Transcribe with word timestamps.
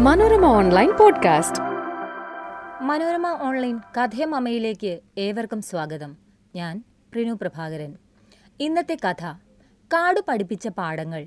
Manorama 0.00 0.44
online 0.44 0.90
podcast. 0.96 1.60
Manorama 2.82 3.26
online 3.26 3.78
കഥയമമ്മയിലേക്ക് 3.78 5.00
ഏവർക്കും 5.18 5.62
സ്വാഗതം. 5.62 6.16
ഞാൻ 6.56 6.84
പ്രിനു 7.12 7.32
പ്രഭാകരൻ. 7.32 7.96
ഇന്നത്തെ 8.60 8.96
കഥ 9.08 9.32
കാട് 9.86 10.20
പഠിപ്പിച്ച 10.28 10.68
പാഠങ്ങൾ 10.68 11.26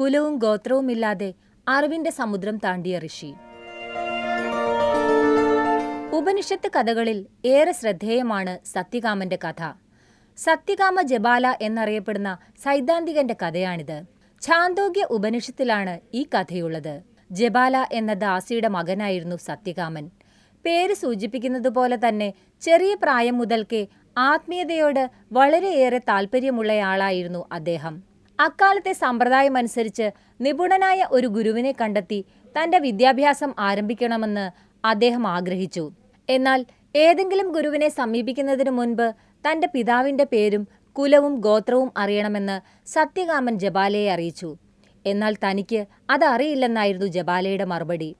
കുലവും 0.00 0.36
ഗോത്രവുമില്ലാതെ 0.36 1.34
അറിവിന്റെ 1.68 2.10
സമുദ്രം 2.10 2.56
താണ്ടിയ 2.56 2.98
ഋഷി. 2.98 3.34
ഉപനിഷത്ത് 6.12 6.70
കഥകളിൽ 6.76 7.26
ഏറെ 7.44 7.72
ശ്രദ്ധേയമാണ് 7.72 8.58
സത്യകാമന്റെ 8.66 9.38
കഥ. 9.48 9.72
സത്യകാമ 10.36 11.02
ജബാല 11.02 11.56
എന്നറിയപ്പെടുന്ന 11.60 12.38
സൈദ്ധാന്തികന്റെ 12.62 13.36
കഥയാണിത്. 13.42 14.02
ഛാന്തോഗ്യ 14.42 15.06
ഉപനിഷത്തിലാണ് 15.10 16.00
ഈ 16.14 16.26
കഥയുള്ളത്. 16.34 17.15
ജബാല 17.30 17.86
എന്ന 17.92 18.12
ദാസിയുടെ 18.12 18.68
മകനായിരുന്നു 18.68 19.36
സത്യകാമൻ. 19.36 20.10
പേര് 20.64 20.94
സൂചിപ്പിക്കുന്നത് 20.94 21.68
പോലെ 21.68 21.98
തന്നെ 22.08 22.34
ചെറിയ 22.60 22.96
പ്രായം 23.02 23.38
മുതൽക്കേ 23.38 23.86
ആത്മീയതയോട് 24.18 25.10
വളരെയേറെ 25.32 25.98
താല്പര്യമുള്ളയാളായിരുന്നു 25.98 27.46
അദ്ദേഹം. 27.52 28.02
അക്കാലത്തെ 28.40 28.92
സമ്പ്രദായമനുസരിച്ച് 28.92 30.10
നിപുണനായ 30.40 31.06
ഒരു 31.10 31.26
ഗുരുവിനെ 31.26 31.74
കണ്ടെത്തി 31.80 32.24
തന്റെ 32.58 32.78
വിദ്യാഭ്യാസം 32.78 33.54
ആരംഭിക്കണമെന്ന് 33.58 34.50
അദ്ദേഹം 34.86 35.26
ആഗ്രഹിച്ചു. 35.26 35.92
എന്നാൽ 36.28 36.66
ഏതെങ്കിലും 36.96 37.52
ഗുരുവിനെ 37.52 37.88
സമീപിക്കുന്നതിനു 37.88 38.70
മുൻപ് 38.70 39.14
തന്റെ 39.48 39.68
പിതാവിന്റെ 39.74 40.24
പേരും 40.24 40.68
കുലവും 40.92 41.34
ഗോത്രവും 41.40 41.92
അറിയണമെന്ന് 41.96 42.88
സത്യകാമൻ 42.88 43.58
ജബാലയെ 43.58 44.10
അറിയിച്ചു. 44.10 44.56
എന്നാൽ 45.06 45.34
തനിക്ക് 45.34 45.86
അതറിയില്ലെന്നായിരുന്നു 46.10 47.06
ജബാലയുടെ 47.06 47.64
മറുപടി. 47.64 48.16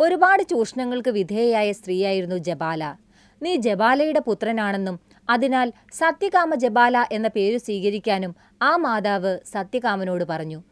ഒരുപാട് 0.00 0.42
ചൂഷണങ്ങൾക്ക് 0.42 1.10
വിധേയയായ 1.10 1.72
സ്ത്രീയായിരുന്നു 1.72 2.36
ജബാല. 2.36 2.96
നീ 3.42 3.56
ജബാലയുടെ 3.56 4.20
പുത്രനാണെന്നും 4.20 5.00
അതിനാൽ 5.30 5.72
സത്യകാമ 5.92 6.54
ജബാല 6.54 7.06
എന്ന 7.12 7.28
പേര് 7.28 7.58
സ്വീകരിക്കാനും 7.58 8.36
ആ 8.62 8.76
മാതാവ് 8.76 9.38
സത്യകാമനോട് 9.46 10.24
പറഞ്ഞു. 10.24 10.62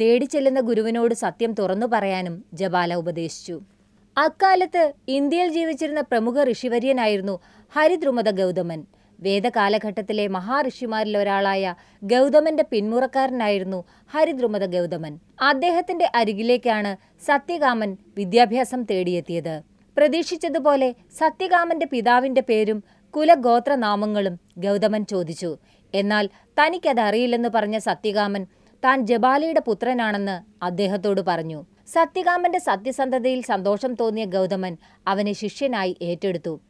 തേടിച്ചെല്ലുന്ന 0.00 0.60
ഗുരുവിനോട് 0.60 1.14
സത്യം 1.14 1.52
തുറന്നു 1.52 1.86
പറയാനും 1.86 2.44
ജബാല 2.54 2.94
ഉപദേശിച്ചു. 2.94 3.60
അക്കാലത്ത് 4.18 4.92
ഇന്ത്യയിൽ 5.08 5.52
ജീവിച്ചിരുന്ന 5.52 6.00
പ്രമുഖ 6.00 6.44
ഋഷിവര്യനായിരുന്നു 6.50 7.38
ഹരിദ്രുമത 7.72 8.30
ഗൗതമൻ. 8.30 8.86
വേദകാലഘട്ടത്തിലെ 9.20 10.28
മഹാഋഷിമാരിൽ 10.28 11.18
ഒരാളായ 11.18 11.74
ഗൗതമന്റെ 12.04 12.64
പിന്മുറക്കാരനായിരുന്നു 12.70 13.84
ഹരിദ്രുമത 14.10 14.66
ഗൗതമൻ. 14.66 15.18
അദ്ദേഹത്തിന്റെ 15.42 16.10
അരികിലേക്കാണ് 16.14 16.96
സത്യകാമൻ 17.24 17.96
വിദ്യാഭ്യാസം 18.16 18.82
തേടിയെത്തിയത്. 18.82 19.62
പ്രതീക്ഷിച്ചതുപോലെ 19.96 20.92
സത്യകാമന്റെ 20.92 21.86
പിതാവിന്റെ 21.86 22.40
പേരും 22.40 22.84
കുലഗോത്രനാമങ്ങളും 23.16 24.40
ഗൗതമൻ 24.58 25.06
ചോദിച്ചു. 25.06 25.58
എന്നാൽ 25.94 26.28
തനിക്കതറിയില്ലെന്ന് 26.60 27.48
പറഞ്ഞ 27.48 27.78
സത്യകാമൻ 27.78 28.46
താൻ 28.84 29.06
ജബാലിയുടെ 29.06 29.60
പുത്രനാണെന്ന് 29.60 30.64
അദ്ദേഹത്തോട് 30.64 31.20
പറഞ്ഞു. 31.20 31.64
സത്യകാമന്റെ 31.86 32.58
സത്യസന്ധതയിൽ 32.58 33.40
സന്തോഷം 33.42 33.94
തോന്നിയ 33.94 34.24
ഗൗതമൻ 34.24 34.76
അവനെ 35.06 35.32
ശിഷ്യനായി 35.32 35.96
ഏറ്റെടുത്തു. 36.02 36.60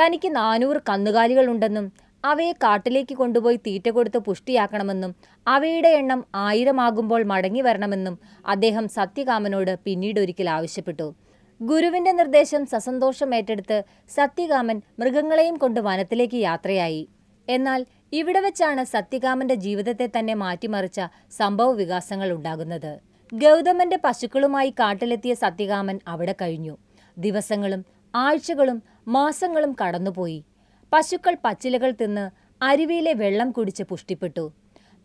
തനിക്ക് 0.00 0.36
നാനൂറ് 0.36 0.80
കന്നുകാലികളുണ്ടെന്നും 0.88 1.92
അവയെ 2.24 2.52
കാട്ടിലേക്ക് 2.52 3.14
കൊണ്ടുപോയി 3.14 3.56
തീറ്റ 3.56 3.88
കൊടുത്ത് 3.88 4.18
പുഷ്ടിയാക്കണമെന്നും 4.18 5.14
അവയുടെ 5.46 5.88
എണ്ണം 5.88 6.24
ആയിരമാകുമ്പോൾ 6.34 7.24
മടങ്ങി 7.24 7.60
വരണമെന്നും 7.60 8.18
അദ്ദേഹം 8.46 8.88
സത്യകാമനോട് 8.88 9.78
പിന്നീട് 9.84 10.20
ഒരിക്കൽ 10.20 10.50
ആവശ്യപ്പെട്ടു. 10.50 11.14
ഗുരുവിന്റെ 11.60 12.12
നിർദ്ദേശം 12.12 12.66
സസന്തോഷം 12.66 13.34
ഏറ്റെടുത്ത് 13.34 13.84
സത്യകാമൻ 14.14 14.82
മൃഗങ്ങളെയും 14.98 15.56
കൊണ്ട് 15.56 15.80
വനത്തിലേക്ക് 15.80 16.36
യാത്രയായി. 16.36 17.08
എന്നാൽ 17.48 17.86
ഇവിടെ 18.12 18.40
വെച്ചാണ് 18.40 18.84
സത്യകാമന്റെ 18.84 19.54
ജീവിതത്തെ 19.54 20.10
തന്നെ 20.18 20.34
മാറ്റിമറിച്ച 20.34 21.00
സംഭവ 21.30 21.72
വികാസങ്ങൾ 21.72 22.32
ഉണ്ടാകുന്നത്. 22.32 23.00
ഗൗതമന്റെ 23.34 23.98
പശുക്കളുമായി 24.04 24.70
കാട്ടിലെത്തിയ 24.70 25.34
സത്യകാമൻ 25.34 26.00
അവിടെ 26.08 26.34
കഴിഞ്ഞു. 26.42 26.78
ദിവസങ്ങളും 27.18 27.84
ആഴ്ചകളും 28.14 28.82
മാസങ്ങളും 29.06 29.76
കടന്നുപോയി. 29.82 30.44
പശുക്കൾ 30.92 31.36
പച്ചിലകൾ 31.44 31.90
തിന്ന് 31.90 32.30
അരുവിയിലെ 32.62 33.12
വെള്ളം 33.12 33.50
കുടിച്ച് 33.50 33.82
പുഷ്ടിപ്പെട്ടു. 33.82 34.52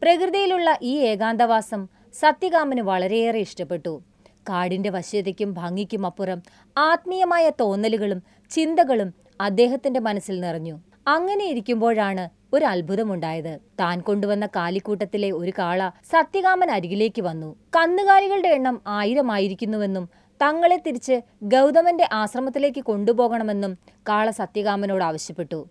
പ്രകൃതിയിലുള്ള 0.01 0.79
ഈ 0.81 0.97
ഏകാന്തവാസം 0.97 1.87
സത്യകാമന് 2.13 2.81
വളരെയേറെ 2.81 3.39
ഇഷ്ടപ്പെട്ടു. 3.39 4.01
കാടിന്റെ 4.49 4.89
വശ്യതയ്ക്കും 4.89 5.53
ഭംഗിക്കും 5.53 6.05
അപ്പുറം 6.05 6.41
ആത്മീയമായ 6.77 7.51
തോന്നലുകളും 7.59 8.23
ചിന്തകളും 8.49 9.13
അദ്ദേഹത്തിന്റെ 9.41 9.99
മനസ്സിൽ 9.99 10.39
നിറഞ്ഞു. 10.39 10.81
അങ്ങനെ 11.07 11.45
ഇരിക്കുമ്പോഴാണ് 11.45 12.29
ഒരു 12.53 12.65
അത്ഭുതമുണ്ടായത്. 12.65 13.59
താൻ 13.79 14.01
കൊണ്ടുവന്ന 14.01 14.45
കാലിക്കൂട്ടത്തിലെ 14.45 15.31
ഒരു 15.31 15.51
കാള 15.59 15.89
സത്യകാമൻ 15.89 16.71
അരികിലേക്ക് 16.71 17.21
വന്നു. 17.21 17.55
കന്നുകാലികളുടെ 17.75 18.49
എണ്ണം 18.49 18.81
ആയിരമായിരിക്കുന്നുവെന്നും 18.87 20.09
തങ്ങളെ 20.41 20.81
തിരിച്ച് 20.87 21.21
ഗൗതമന്റെ 21.43 22.09
ആശ്രമത്തിലേക്ക് 22.11 22.83
കൊണ്ടുപോകണമെന്നും 22.83 23.77
കാള 24.09 24.29
സത്യകാമനോട് 24.29 25.03
ആവശ്യപ്പെട്ടു. 25.03 25.69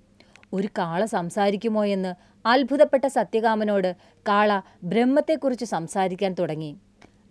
ഒരു 0.53 0.69
കാള 0.79 1.05
സംസാരിക്കുമോ 1.05 1.85
എന്ന് 1.85 2.15
അത്ഭുതപ്പെട്ട 2.47 3.07
സത്യകാമനോട് 3.07 3.97
കാള 4.29 4.61
ബ്രഹ്മത്തെക്കുറിച്ച് 4.83 5.65
സംസാരിക്കാൻ 5.65 6.35
തുടങ്ങി. 6.35 6.77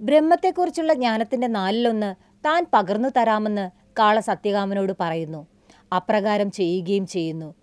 ബ്രഹ്മത്തെക്കുറിച്ചുള്ള 0.02 0.94
ജ്ഞാനത്തിന്റെ 0.94 1.48
നാലിലൊന്ന് 1.48 2.16
താൻ 2.46 2.66
പകർന്നു 2.74 3.10
തരാമെന്ന് 3.18 3.70
കാള 4.00 4.20
സത്യകാമനോട് 4.20 4.94
പറയുന്നു. 5.00 5.48
അപ്രകാരം 5.96 6.52
ചെയ്യുകയും 6.52 7.08
ചെയ്യുന്നു. 7.08 7.54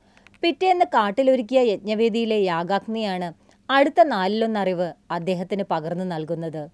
പിറ്റേന്ന് 0.42 0.84
കാട്ടിലൊരുക്കിയ 0.84 1.60
യജ്ഞവേദിയിലെ 1.60 2.36
യാഗാഗ്നിയാണ് 2.36 3.32
അടുത്ത 3.70 4.02
നാലിലൊന്നറിവ് 4.02 4.92
അദ്ദേഹത്തിന് 5.10 5.62
പകർന്നു 5.70 6.04
നൽകുന്നത്. 6.04 6.70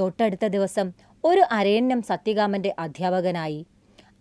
തൊട്ടടുത്ത 0.00 0.46
ദിവസം 0.46 0.92
ഒരു 1.24 1.42
അരയന്നം 1.52 2.02
സത്യകാമന്റെ 2.02 2.74
അധ്യാപകനായി. 2.78 3.66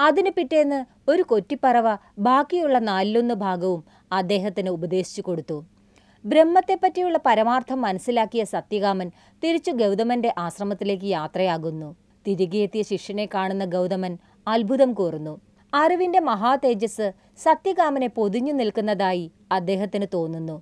അതിനു 0.01 0.29
പിറ്റേന്ന് 0.37 1.09
ഒരു 1.11 1.21
കൊറ്റിപ്പറവ 1.21 1.97
ബാക്കിയുള്ള 2.19 2.79
നാലിലൊന്ന് 2.79 3.33
ഭാഗവും 3.33 3.83
അദ്ദേഹത്തിന് 4.11 4.69
ഉപദേശിച്ചു 4.69 5.21
കൊടുത്തു. 5.21 5.65
ബ്രഹ്മത്തെപ്പറ്റിയുള്ള 6.25 7.19
പരമാർത്ഥം 7.25 7.81
മനസ്സിലാക്കിയ 7.81 8.43
സത്യകാമൻ 8.43 9.11
തിരിച്ചു 9.43 9.71
ഗൗതമന്റെ 9.71 10.33
ആശ്രമത്തിലേക്ക് 10.37 11.05
യാത്രയാകുന്നു. 11.05 11.95
തിരികെയെത്തിയ 12.27 12.81
ശിഷ്യനെ 12.81 13.29
കാണുന്ന 13.33 13.65
ഗൗതമൻ 13.65 14.17
അത്ഭുതം 14.47 14.93
കൂറുന്നു 14.93 15.41
അറിവിന്റെ 15.73 16.19
മഹാതേജസ് 16.19 17.11
സത്യകാമനെ 17.37 18.07
പൊതിഞ്ഞു 18.07 18.53
നിൽക്കുന്നതായി 18.53 19.31
അദ്ദേഹത്തിന് 19.51 20.05
തോന്നുന്നു. 20.13 20.61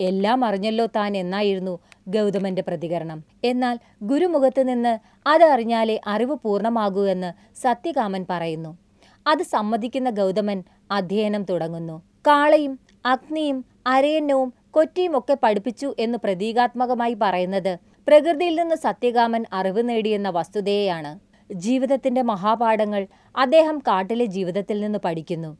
എല്ലാം 0.00 0.44
അറിഞ്ഞല്ലോ 0.44 0.86
താൻ 0.86 1.16
എന്നായിരുന്നു 1.16 1.78
ഗൗതമന്റെ 2.08 2.62
പ്രതികരണം. 2.62 3.24
എന്നാൽ 3.44 3.78
ഗുരുമുഖത്ത് 4.02 4.68
നിന്ന് 4.68 4.98
അതറിഞ്ഞാലേ 5.28 6.00
അറിവ് 6.06 6.36
പൂർണമാകൂ 6.42 7.04
എന്ന് 7.04 7.56
സത്യകാമൻ 7.56 8.26
പറയുന്നു. 8.30 8.78
അത് 9.26 9.42
സമ്മതിക്കുന്ന 9.42 10.10
ഗൗതമൻ 10.10 10.64
അധ്യയനം 10.90 11.42
തുടങ്ങുന്നു. 11.42 12.02
കാളയും 12.26 12.78
അഗ്നിയും 13.06 13.64
അരയന്നവും 13.86 14.54
കൊറ്റിയുമൊക്കെ 14.70 15.36
പഠിപ്പിച്ചു 15.42 15.94
എന്ന് 15.98 16.18
പ്രതീകാത്മകമായി 16.24 17.16
പറയുന്നത് 17.22 17.78
പ്രകൃതിയിൽ 18.08 18.54
നിന്ന് 18.54 18.74
സത്യകാമൻ 18.74 19.44
അറിവ് 19.52 19.88
നേടിയെന്ന 19.88 20.30
വസ്തുതയെയാണ്. 20.30 21.18
ജീവിതത്തിന്റെ 21.54 22.22
മഹാപാഠങ്ങൾ 22.22 23.06
അദ്ദേഹം 23.36 23.78
കാട്ടിലെ 23.78 24.24
ജീവിതത്തിൽ 24.24 24.80
നിന്ന് 24.80 24.98
പഠിക്കുന്നു. 25.04 25.56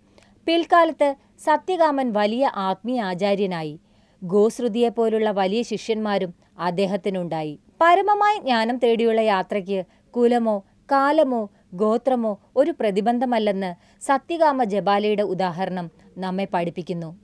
പിൽക്കാലത്ത് 0.47 1.15
സത്യകാമൻ 1.45 2.13
വലിയ 2.13 2.51
ആത്മീയ 2.55 3.01
ആചാര്യനായി 3.01 3.81
ഗോശ്രുതിയെപ്പോലുള്ള 4.23 5.31
വലിയ 5.31 5.63
ശിഷ്യന്മാരും 5.63 6.35
അദ്ദേഹത്തിനുണ്ടായി. 6.59 7.61
പരമമായ 7.81 8.41
ജ്ഞാനം 8.41 8.79
തേടിയുള്ള 8.79 9.21
യാത്രയ്ക്ക് 9.21 9.85
കുലമോ 10.17 10.65
കാലമോ 10.93 11.51
ഗോത്രമോ 11.75 12.41
ഒരു 12.57 12.75
പ്രതിബന്ധമല്ലെന്ന് 12.81 13.75
സത്യകാമ 14.05 14.65
ജബാലയുടെ 14.65 15.23
ഉദാഹരണം 15.23 15.91
നമ്മെ 16.19 16.49
പഠിപ്പിക്കുന്നു. 16.55 17.17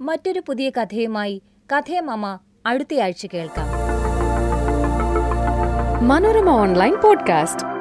മറ്റൊരു 0.00 0.42
പുതിയ 0.46 0.70
കഥയുമായി 0.70 1.42
കഥയമമ്മ 1.72 2.38
അടുത്തയാഴ്ച 2.66 3.26
കേൾക്കാം. 3.34 3.66
Manorama 6.08 6.48
online 6.48 6.94
podcast. 6.94 7.73